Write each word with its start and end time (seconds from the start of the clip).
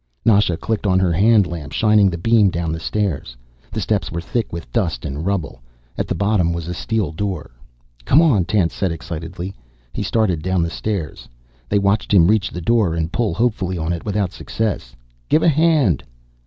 Nasha 0.25 0.57
clicked 0.57 0.87
on 0.87 0.97
her 0.97 1.11
hand 1.13 1.45
lamp, 1.45 1.73
shining 1.73 2.09
the 2.09 2.17
beam 2.17 2.49
down 2.49 2.71
the 2.71 2.79
stairs. 2.79 3.37
The 3.71 3.79
steps 3.79 4.11
were 4.11 4.19
thick 4.19 4.51
with 4.51 4.71
dust 4.71 5.05
and 5.05 5.27
rubble. 5.27 5.61
At 5.95 6.07
the 6.07 6.15
bottom 6.15 6.53
was 6.53 6.67
a 6.67 6.73
steel 6.73 7.11
door. 7.11 7.51
"Come 8.03 8.19
on," 8.19 8.45
Tance 8.45 8.73
said 8.73 8.91
excitedly. 8.91 9.53
He 9.93 10.01
started 10.01 10.41
down 10.41 10.63
the 10.63 10.71
stairs. 10.71 11.29
They 11.69 11.77
watched 11.77 12.15
him 12.15 12.25
reach 12.27 12.49
the 12.49 12.61
door 12.61 12.95
and 12.95 13.13
pull 13.13 13.35
hopefully 13.35 13.77
on 13.77 13.93
it 13.93 14.03
without 14.03 14.31
success. 14.31 14.95
"Give 15.29 15.43
a 15.43 15.49
hand!" 15.49 16.01